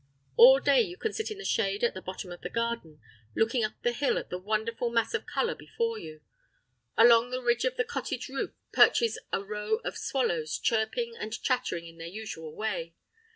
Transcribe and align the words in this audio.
All 0.35 0.59
day 0.59 0.81
you 0.81 0.97
can 0.97 1.13
sit 1.13 1.29
in 1.29 1.37
the 1.37 1.45
shade 1.45 1.83
at 1.83 1.93
the 1.93 2.01
bottom 2.01 2.31
of 2.31 2.41
the 2.41 2.49
garden, 2.49 2.99
looking 3.35 3.63
up 3.63 3.73
the 3.83 3.91
hill 3.91 4.17
at 4.17 4.31
the 4.31 4.39
wonderful 4.39 4.89
mass 4.89 5.13
of 5.13 5.27
colour 5.27 5.53
before 5.53 5.99
you. 5.99 6.21
Along 6.97 7.29
the 7.29 7.39
ridge 7.43 7.65
of 7.65 7.77
the 7.77 7.83
cottage 7.85 8.27
roof 8.27 8.53
perches 8.73 9.19
a 9.31 9.43
row 9.43 9.75
of 9.85 9.95
swallows, 9.97 10.57
chirping 10.57 11.15
and 11.15 11.39
chattering 11.43 11.85
in 11.85 11.99
their 11.99 12.07
usual 12.07 12.55
way. 12.55 12.95